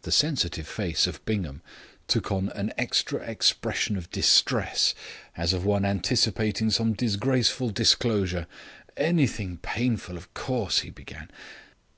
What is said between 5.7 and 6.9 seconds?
anticipating